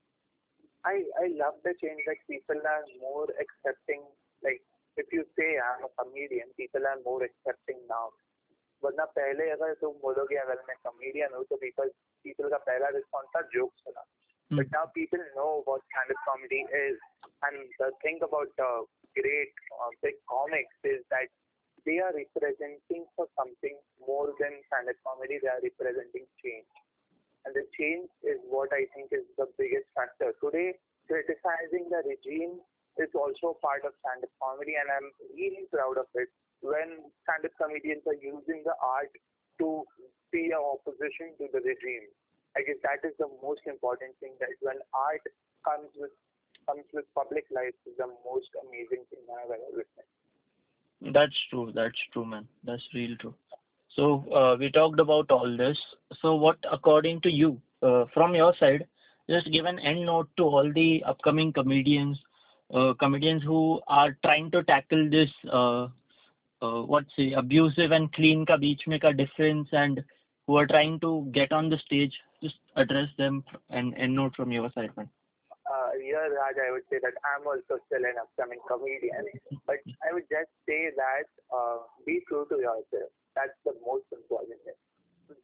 I 0.84 1.04
I 1.20 1.26
love 1.36 1.56
the 1.64 1.74
change 1.82 2.02
that 2.06 2.20
people 2.30 2.60
are 2.74 2.84
more 3.00 3.28
accepting. 3.42 4.02
Like 4.42 4.62
if 4.96 5.06
you 5.12 5.24
say 5.36 5.58
I'm 5.58 5.84
a 5.84 5.90
comedian, 5.98 6.48
people 6.56 6.86
are 6.86 6.98
more 7.04 7.22
accepting 7.24 7.80
now. 7.88 8.10
वरना 8.84 9.04
पहले 9.18 9.50
अगर 9.50 9.74
तुम 9.80 9.92
बोलोगे 10.02 10.36
अगर 10.36 10.62
मैं 10.68 10.76
comedian 10.84 11.34
हूँ 11.34 11.44
तो 11.50 11.56
people 11.64 11.90
people 12.26 12.50
का 12.50 12.58
पहला 12.70 12.88
रिस्पॉन्स 12.96 13.36
था 13.36 13.40
जोक्स 13.54 13.82
होना 13.86 14.04
But 14.50 14.72
now 14.72 14.88
people 14.96 15.20
know 15.36 15.60
what 15.68 15.84
stand-up 15.92 16.16
comedy 16.24 16.64
is, 16.72 16.96
and 17.44 17.68
the 17.76 17.92
thing 18.00 18.16
about 18.24 18.48
the 18.56 18.88
great 19.12 19.52
uh, 19.76 19.92
big 20.00 20.16
comics 20.24 20.72
is 20.88 21.04
that 21.12 21.28
they 21.84 22.00
are 22.00 22.16
representing 22.16 23.04
for 23.12 23.28
something 23.36 23.76
more 24.00 24.32
than 24.40 24.56
stand-up 24.72 24.96
comedy. 25.04 25.36
They 25.36 25.52
are 25.52 25.60
representing 25.60 26.24
change, 26.40 26.64
and 27.44 27.52
the 27.52 27.68
change 27.76 28.08
is 28.24 28.40
what 28.48 28.72
I 28.72 28.88
think 28.96 29.12
is 29.12 29.28
the 29.36 29.52
biggest 29.60 29.92
factor 29.92 30.32
today. 30.40 30.80
Criticizing 31.12 31.92
the 31.92 32.00
regime 32.08 32.64
is 33.03 33.11
also 33.13 33.59
part 33.59 33.83
of 33.83 33.91
stand-up 33.99 34.31
comedy, 34.39 34.79
and 34.79 34.87
I'm 34.87 35.11
really 35.35 35.67
proud 35.67 35.99
of 35.99 36.07
it. 36.15 36.31
When 36.63 37.11
stand-up 37.27 37.51
comedians 37.59 38.07
are 38.07 38.15
using 38.17 38.63
the 38.63 38.73
art 38.79 39.11
to 39.59 39.83
be 40.31 40.49
an 40.49 40.63
opposition 40.63 41.37
to 41.37 41.45
the 41.53 41.61
regime. 41.61 42.09
I 42.57 42.65
guess 42.65 42.81
that 42.81 43.05
is 43.07 43.13
the 43.19 43.29
most 43.41 43.61
important 43.65 44.17
thing. 44.19 44.33
That 44.39 44.49
when 44.61 44.81
art 44.93 45.21
comes 45.65 45.93
with 45.95 46.11
comes 46.65 46.85
with 46.93 47.05
public 47.13 47.45
life 47.53 47.75
is 47.85 47.93
the 47.97 48.07
most 48.25 48.49
amazing 48.65 49.03
thing 49.09 49.23
I've 49.29 49.51
ever 49.51 49.69
witnessed. 49.75 51.13
That's 51.13 51.37
true. 51.49 51.71
That's 51.75 51.99
true, 52.13 52.25
man. 52.25 52.47
That's 52.63 52.83
real 52.93 53.15
true. 53.17 53.35
So 53.95 54.25
uh, 54.33 54.55
we 54.57 54.71
talked 54.71 54.99
about 54.99 55.29
all 55.29 55.57
this. 55.57 55.77
So 56.21 56.35
what, 56.35 56.57
according 56.71 57.21
to 57.21 57.31
you, 57.31 57.61
uh, 57.81 58.05
from 58.13 58.33
your 58.33 58.55
side, 58.59 58.87
just 59.29 59.51
give 59.51 59.65
an 59.65 59.79
end 59.79 60.05
note 60.05 60.29
to 60.37 60.43
all 60.43 60.71
the 60.73 61.03
upcoming 61.05 61.53
comedians, 61.53 62.19
comedians 62.99 63.43
who 63.43 63.81
are 63.87 64.17
trying 64.23 64.49
to 64.51 64.63
tackle 64.63 65.09
this, 65.09 65.29
uh, 65.51 65.87
uh, 66.61 66.81
what 66.81 67.05
say, 67.15 67.33
abusive 67.33 67.91
and 67.91 68.11
clean 68.13 68.45
ka 68.45 68.57
beech 68.57 68.83
mein 68.87 68.99
ka 68.99 69.11
difference, 69.11 69.69
and 69.71 70.03
who 70.47 70.57
are 70.57 70.67
trying 70.67 70.99
to 70.99 71.27
get 71.31 71.51
on 71.51 71.69
the 71.69 71.77
stage. 71.79 72.13
Just 72.41 72.55
address 72.75 73.09
them 73.17 73.43
and 73.69 73.95
end 73.97 74.15
note 74.15 74.35
from 74.35 74.51
your 74.51 74.71
side, 74.75 74.91
man. 74.97 75.09
Uh, 75.63 75.91
here, 76.01 76.19
Raj, 76.19 76.55
I 76.59 76.71
would 76.71 76.83
say 76.91 76.99
that 77.01 77.13
I'm 77.23 77.47
also 77.47 77.79
still 77.87 78.03
an 78.03 78.19
upcoming 78.19 78.59
comedian, 78.67 79.25
but 79.65 79.79
I 80.03 80.11
would 80.13 80.27
just 80.29 80.51
say 80.67 80.91
that 80.95 81.27
uh, 81.55 81.77
be 82.05 82.19
true 82.27 82.45
to 82.49 82.57
yourself. 82.57 83.09
That's 83.35 83.55
the 83.63 83.73
most 83.85 84.05
important 84.11 84.59
thing. 84.65 84.75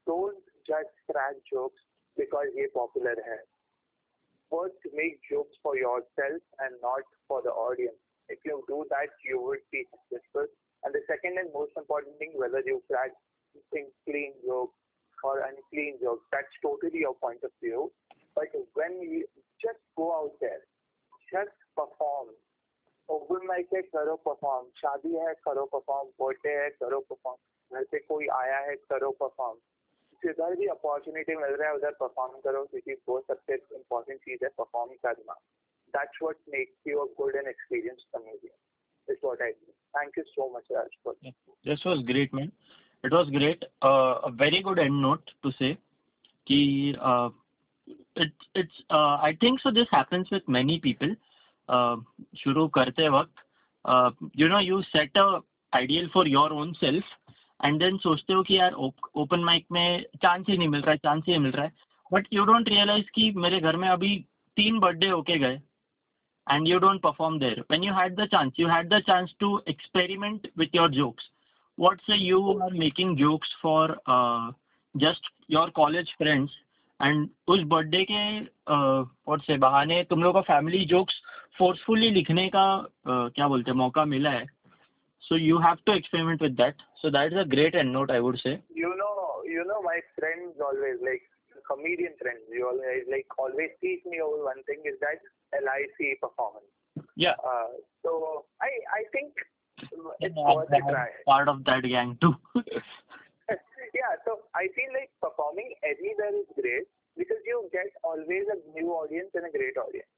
Don't 0.06 0.44
just 0.68 0.92
crack 1.10 1.40
jokes 1.50 1.80
because 2.18 2.52
ये 2.58 2.68
popular 2.76 3.16
है. 4.49 4.49
First, 4.51 4.85
make 4.93 5.19
jokes 5.31 5.57
for 5.63 5.77
yourself 5.77 6.43
and 6.61 6.81
not 6.81 7.03
for 7.29 7.43
the 7.43 7.51
audience. 7.51 7.99
If 8.29 8.39
you 8.45 8.65
do 8.69 8.85
that, 8.91 9.09
you 9.25 9.41
would 9.41 9.65
be 9.71 9.85
successful. 9.91 10.47
And 10.85 10.95
the 10.95 11.03
second 11.07 11.39
and 11.39 11.53
most 11.53 11.73
important 11.77 12.19
thing, 12.19 12.33
whether 12.37 12.63
you 12.67 12.83
crack 12.91 13.11
clean 14.05 14.33
jokes 14.47 14.75
or 15.23 15.41
unclean 15.41 15.99
jokes, 16.03 16.25
that's 16.31 16.55
totally 16.63 17.01
your 17.01 17.15
point 17.15 17.43
of 17.43 17.51
view. 17.63 17.93
But 18.35 18.49
when 18.75 19.01
you 19.01 19.27
just 19.61 19.81
go 19.97 20.13
out 20.15 20.33
there, 20.41 20.63
just 21.33 21.57
perform. 21.75 22.29
Open 23.11 23.47
mic 23.47 23.69
है 23.75 23.83
करो 23.83 24.15
perform 24.17 24.67
शादी 24.77 25.15
है 25.15 25.35
करो 25.35 25.65
perform 25.73 26.09
birthday 26.21 26.51
है 26.51 26.71
करो 26.71 27.01
perform 27.01 27.77
घर 27.77 27.85
पे 27.93 27.99
कोई 27.99 28.27
आया 28.27 28.59
है 28.59 28.77
करो 28.77 29.11
परफॉर्म 29.11 29.59
जिधर 30.24 30.56
भी 30.56 30.68
अपॉर्चुनिटी 30.68 31.36
मिल 31.36 31.56
रहा 31.56 31.70
है 31.70 31.76
उधर 31.76 31.92
परफॉर्म 32.00 32.40
करो 32.44 32.64
क्योंकि 32.66 32.94
वो 33.10 33.20
सबसे 33.22 33.56
इम्पोर्टेंट 33.56 34.20
चीज़ 34.20 34.44
है 34.44 34.50
परफॉर्म 34.58 34.94
करना 35.04 35.34
that's 35.94 36.20
what 36.24 36.38
makes 36.56 36.88
you 36.88 37.00
a 37.00 37.06
good 37.18 37.36
experience 37.48 38.06
comedian 38.12 39.14
is 39.14 39.20
what 39.24 39.42
I 39.42 39.52
thank 39.94 40.18
you 40.18 40.24
so 40.26 40.50
much 40.58 40.72
Raj 40.72 40.98
for 41.04 41.16
this 41.66 41.86
was 41.88 42.04
great 42.08 42.34
man 42.34 42.52
it 43.04 43.14
was 43.14 43.30
great 43.30 43.64
a 43.64 44.30
very 44.42 44.62
good 44.62 44.80
and 44.80 45.02
note 45.02 45.32
to 45.44 45.52
say 45.52 45.74
कि 46.48 46.62
it's 48.18 48.50
it's 48.56 48.84
I 48.92 49.34
think 49.44 49.60
so 49.60 49.72
this 49.72 49.94
happens 49.94 50.30
with 50.34 50.44
many 50.50 50.78
people 50.84 51.16
शुरू 52.38 52.68
करते 52.78 53.10
वक्त 53.10 53.46
you 54.38 54.48
know 54.48 54.60
you 54.62 54.82
set 54.84 55.18
a 55.18 55.30
ideal 55.74 56.08
for 56.10 56.28
your 56.28 56.52
own 56.52 56.74
self 56.74 57.18
and 57.66 57.80
then 57.80 57.98
सोचते 57.98 58.34
हो 58.34 58.44
कि 58.44 58.58
यार 58.58 58.74
open 58.74 59.44
mic 59.44 59.66
में 59.72 60.06
chance 60.24 60.46
ही 60.50 60.58
नहीं 60.58 60.68
मिल 60.68 60.82
रहा 60.82 60.92
है 60.92 60.98
चांस 60.98 61.24
ही 61.28 61.38
मिल 61.38 61.52
रहा 61.52 61.66
है। 61.66 61.72
बट 62.12 62.28
यू 62.34 62.46
डोंट 62.46 62.70
रियलाइज़ 62.70 63.10
कि 63.16 63.32
मेरे 63.38 63.60
घर 63.60 63.76
में 63.76 63.88
अभी 63.90 64.16
तीन 64.58 64.80
बर्थडे 64.80 65.08
होके 65.08 65.38
गए। 65.40 65.60
And 66.48 66.68
you 66.68 66.80
don't 66.80 67.02
perform 67.02 67.40
there 67.40 67.60
when 67.62 67.84
you 67.84 67.94
had 67.94 68.16
the 68.16 68.26
chance 68.28 68.54
you 68.60 68.68
had 68.68 68.94
the 68.94 69.00
chance 69.00 69.34
to 69.40 69.62
experiment 69.68 70.48
with 70.58 70.76
your 70.76 70.90
jokes 70.92 71.30
what 71.80 72.02
a 72.10 72.16
you 72.16 72.58
are 72.60 72.74
making 72.74 73.18
jokes 73.18 73.56
for 73.62 73.98
just 74.96 75.30
your 75.52 75.70
college 75.70 76.14
friends 76.18 76.52
and 77.00 77.30
उस 77.48 77.62
birthday 77.64 78.04
के 78.04 78.40
uh, 78.40 79.08
और 79.28 79.40
से 79.40 79.58
बहाने 79.58 80.04
तुम 80.04 80.24
लोग 80.24 80.34
का 80.34 80.42
family 80.42 80.86
jokes 80.86 81.22
forcefully 81.58 82.10
लिखने 82.10 82.48
का 82.48 82.66
uh, 82.82 83.34
क्या 83.36 83.48
बोलते 83.48 83.72
हैं, 83.72 83.78
मौका 83.78 84.06
मिला 84.06 84.30
है। 84.30 84.46
So 85.28 85.36
you 85.36 85.60
have 85.60 85.84
to 85.86 85.94
experiment 85.94 86.42
with 86.42 86.56
that. 86.58 86.76
So 87.02 87.10
that 87.12 87.34
is 87.34 87.40
a 87.40 87.46
great 87.46 87.76
end 87.76 87.94
note, 87.94 88.12
I 88.12 88.20
would 88.20 88.40
say. 88.40 88.62
You 88.74 88.96
know, 88.98 89.44
you 89.46 89.64
know, 89.66 89.82
my 89.82 90.00
friends 90.18 90.56
always 90.62 90.98
like 91.02 91.22
comedian 91.70 92.14
friends. 92.22 92.42
You 92.52 92.68
always 92.68 93.06
like 93.12 93.28
always 93.38 93.70
teach 93.82 94.02
me 94.06 94.22
over 94.22 94.44
one 94.44 94.64
thing 94.64 94.82
is 94.86 94.98
that 95.02 95.20
LIC 95.54 96.22
performance. 96.22 96.70
Yeah. 97.16 97.36
Uh, 97.44 97.78
so 98.04 98.46
I 98.62 98.72
I 98.90 99.02
think 99.12 99.34
it's 99.82 100.36
yeah, 100.36 100.54
worth 100.54 100.72
a 100.72 100.82
try. 100.82 101.10
Part 101.26 101.48
of 101.48 101.64
that 101.66 101.84
gang 101.84 102.18
too. 102.22 102.36
yeah. 102.58 104.14
So 104.26 104.48
I 104.56 104.68
feel 104.76 104.92
like 104.96 105.12
performing 105.22 105.74
anywhere 105.84 106.34
is 106.34 106.50
great 106.56 106.88
because 107.18 107.42
you 107.46 107.70
get 107.72 107.92
always 108.04 108.48
a 108.50 108.58
new 108.74 108.92
audience 108.96 109.30
and 109.36 109.46
a 109.46 109.52
great 109.52 109.78
audience. 109.78 110.10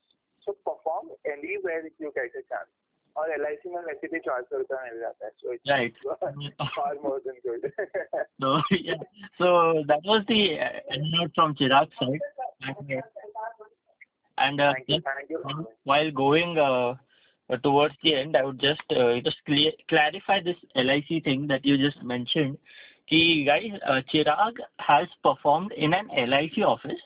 So 0.45 0.57
perform 0.65 1.13
anywhere 1.25 1.85
if 1.85 1.93
you 1.99 2.11
get 2.15 2.33
a 2.33 2.43
chance. 2.49 2.71
और 3.16 3.30
L 3.32 3.44
I 3.46 3.54
सी 3.56 3.70
में 3.74 3.80
वैसे 3.82 4.08
भी 4.12 4.18
चार 4.24 4.42
सौ 4.42 4.58
रुपया 4.58 4.82
मिल 4.84 4.98
जाता 5.00 5.26
है 5.26 5.30
सो 5.42 5.54
Right. 5.70 5.94
far 6.74 6.94
more 7.04 7.20
than 7.26 7.38
good 7.46 7.64
So 8.44 8.50
yeah, 8.88 9.04
so 9.38 9.52
that 9.92 10.04
was 10.12 10.24
the 10.28 10.40
uh, 10.60 10.68
end 10.96 11.10
note 11.12 11.32
from 11.34 11.54
Chirag's 11.54 11.96
side. 12.00 12.26
And, 12.62 12.92
uh, 12.92 13.00
and 14.38 14.60
uh, 14.60 14.72
thank 14.74 14.88
you 14.88 15.00
thank 15.08 15.30
you 15.30 15.66
while 15.84 16.10
going 16.10 16.58
uh, 16.58 16.94
towards 17.62 17.94
the 18.02 18.14
end, 18.14 18.36
I 18.36 18.44
would 18.44 18.58
just 18.60 18.82
uh, 18.90 19.20
just 19.20 19.38
clear, 19.46 19.72
clarify 19.88 20.42
this 20.42 20.56
LIC 20.74 21.24
thing 21.24 21.46
that 21.48 21.64
you 21.64 21.78
just 21.78 22.02
mentioned. 22.02 22.58
Ki 23.08 23.44
guys, 23.44 23.70
uh, 23.88 24.00
Chirag 24.12 24.56
has 24.78 25.06
performed 25.22 25.72
in 25.72 25.94
an 25.94 26.08
LIC 26.28 26.58
office 26.66 27.00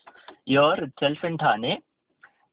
here 0.44 0.74
itself 0.88 1.18
in 1.22 1.36
Thane. 1.38 1.78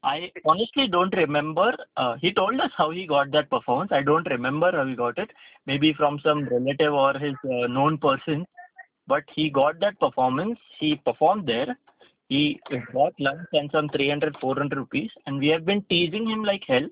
I 0.02 0.30
honestly 0.44 0.86
don't 0.88 1.14
remember. 1.16 1.76
Uh, 1.96 2.16
he 2.16 2.32
told 2.32 2.60
us 2.60 2.70
how 2.76 2.90
he 2.90 3.06
got 3.06 3.30
that 3.32 3.50
performance. 3.50 3.90
I 3.92 4.02
don't 4.02 4.28
remember 4.30 4.70
how 4.72 4.86
he 4.86 4.94
got 4.94 5.18
it. 5.18 5.30
Maybe 5.66 5.92
from 5.92 6.20
some 6.20 6.44
relative 6.44 6.92
or 6.92 7.14
his 7.14 7.34
uh, 7.44 7.66
known 7.66 7.98
person. 7.98 8.46
But 9.06 9.24
he 9.34 9.50
got 9.50 9.80
that 9.80 9.98
performance. 9.98 10.58
He 10.78 10.96
performed 10.96 11.46
there. 11.46 11.76
He 12.28 12.60
got 12.92 13.12
lunch 13.18 13.48
and 13.52 13.70
some 13.72 13.88
300, 13.88 14.36
400 14.40 14.76
rupees. 14.76 15.10
And 15.26 15.38
we 15.38 15.48
have 15.48 15.64
been 15.64 15.82
teasing 15.90 16.28
him 16.28 16.44
like 16.44 16.62
hell. 16.68 16.86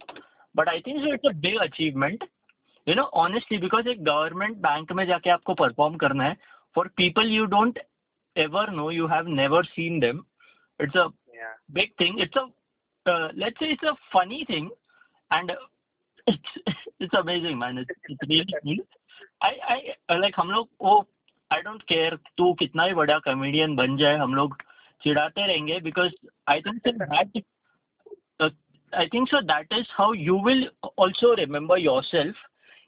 But 0.54 0.68
I 0.68 0.80
think 0.80 1.00
so 1.00 1.12
it's 1.12 1.28
a 1.28 1.34
big 1.34 1.56
achievement. 1.60 2.22
You 2.86 2.94
know, 2.94 3.10
honestly, 3.12 3.58
because 3.58 3.86
एक 3.86 4.04
government 4.04 4.60
bank 4.62 4.92
में 4.92 5.06
जाके 5.06 5.30
आपको 5.30 5.54
perform 5.56 5.98
करना 5.98 6.24
है, 6.24 6.36
for 6.74 6.88
people 6.96 7.26
you 7.26 7.46
don't 7.46 7.76
ever 8.36 8.66
know, 8.70 8.90
you 8.90 9.08
have 9.08 9.26
never 9.26 9.62
seen 9.74 9.98
them, 10.00 10.24
it's 10.78 10.94
a 10.94 11.08
yeah 11.34 11.54
big 11.72 11.96
thing. 11.96 12.18
It's 12.18 12.36
a, 12.36 12.42
uh, 12.42 12.46
let's 13.05 13.59
say 13.59 13.71
it's 13.71 13.83
a 13.83 13.95
funny 14.11 14.45
thing, 14.45 14.69
and 15.31 15.51
uh, 15.51 15.55
it's 16.27 16.77
it's 16.99 17.13
amazing, 17.13 17.57
man. 17.57 17.77
It's, 17.77 17.89
it's 18.09 18.29
really 18.29 18.45
cool. 18.63 18.85
I 19.41 19.53
I 19.67 20.13
uh, 20.13 20.19
like 20.19 20.35
हम 20.35 20.51
लोग 20.51 20.69
वो 20.81 21.07
I 21.51 21.61
don't 21.61 21.85
care 21.87 22.17
तू 22.37 22.53
कितना 22.53 22.83
ही 22.83 22.93
बड़ा 22.93 23.19
comedian 23.27 23.75
बन 23.75 23.97
जाए 23.97 24.17
हम 24.17 24.35
लोग 24.35 24.57
चिढ़ाते 25.03 25.47
रहेंगे 25.47 25.81
I 26.47 26.61
think 26.61 26.81
so 26.85 26.91
that 26.91 27.43
uh, 28.39 28.49
I 28.93 29.07
think 29.07 29.29
so 29.29 29.41
that 29.41 29.65
is 29.71 29.87
how 29.97 30.11
you 30.13 30.35
will 30.35 30.67
also 30.97 31.35
remember 31.35 31.77
yourself 31.77 32.35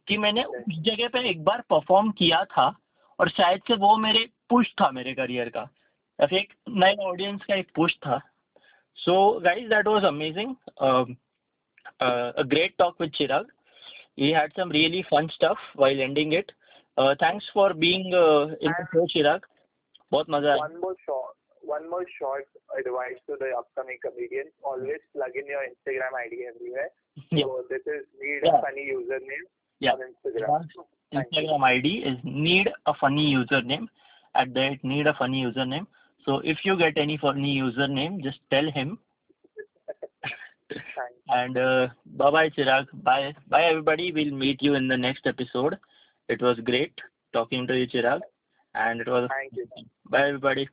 कि 0.07 0.17
मैंने 0.17 0.43
उस 0.43 0.79
जगह 0.79 1.07
पे 1.07 1.29
एक 1.29 1.43
बार 1.43 1.61
परफॉर्म 1.69 2.11
किया 2.11 2.43
था 2.43 2.75
और 3.19 3.29
शायद 3.29 3.61
से 3.67 3.73
वो 3.73 3.97
मेरे 3.97 4.29
पुश 4.49 4.73
था 4.81 4.91
मेरे 4.91 5.13
करियर 5.13 5.49
का 5.49 5.69
या 6.21 6.37
एक 6.37 6.53
नए 6.69 6.95
ऑडियंस 6.95 7.41
का 7.47 7.55
एक 7.55 7.71
पुश 7.75 7.95
था 7.95 8.32
So 9.05 9.39
Guys, 9.43 9.65
that 9.69 9.85
was 9.85 10.03
amazing. 10.03 10.55
Um, 10.79 11.17
uh, 11.99 12.31
a 12.37 12.43
great 12.43 12.77
talk 12.77 12.99
with 12.99 13.11
Chirag. 13.13 13.45
We 14.17 14.29
had 14.31 14.51
some 14.55 14.69
really 14.69 15.05
fun 15.09 15.29
stuff 15.33 15.57
while 15.75 15.99
ending 15.99 16.33
it. 16.33 16.51
Uh, 16.97 17.15
thanks 17.19 17.45
for 17.53 17.73
being 17.73 18.13
uh, 18.13 18.45
in 18.61 18.71
the 18.71 18.87
show, 18.93 19.07
Chirag. 19.13 19.41
One 21.65 21.89
more 21.89 22.05
short 22.19 22.45
advice 22.77 23.19
to 23.27 23.35
the 23.39 23.51
upcoming 23.57 23.97
comedians. 24.03 24.51
Always 24.63 24.99
plug 25.15 25.31
in 25.35 25.47
your 25.47 25.61
Instagram 25.61 26.13
ID 26.25 26.45
everywhere. 26.53 26.89
Yeah. 27.31 27.45
This 27.69 27.81
is 27.87 28.05
Need 28.21 28.47
a 28.47 28.61
Funny 28.61 28.91
username 28.93 29.47
on 29.93 29.99
Instagram. 29.99 30.67
Instagram 31.13 31.63
ID 31.63 31.87
is 32.03 32.17
Need 32.23 32.69
a 32.85 32.93
Funny 32.99 33.33
username. 33.33 33.87
At 34.35 34.53
that 34.53 34.83
@Need 34.83 35.07
a 35.07 35.13
Funny 35.13 35.43
username. 35.43 35.87
So 36.25 36.39
if 36.39 36.59
you 36.63 36.77
get 36.77 36.97
any 36.97 37.17
funny 37.17 37.59
username, 37.59 38.23
just 38.23 38.39
tell 38.49 38.69
him. 38.71 38.99
And 41.29 41.57
uh, 41.57 41.87
bye 42.05 42.31
bye, 42.31 42.49
Chirag. 42.49 42.87
Bye. 43.03 43.33
Bye, 43.47 43.65
everybody. 43.65 44.11
We'll 44.11 44.33
meet 44.33 44.61
you 44.61 44.73
in 44.75 44.87
the 44.87 44.97
next 44.97 45.25
episode. 45.25 45.77
It 46.29 46.41
was 46.41 46.59
great 46.59 46.99
talking 47.33 47.67
to 47.67 47.77
you, 47.77 47.87
Chirag. 47.87 48.21
And 48.75 49.01
it 49.01 49.07
was 49.07 49.29
thank 49.29 49.53
you 49.55 49.67
bye, 50.09 50.27
everybody. 50.27 50.67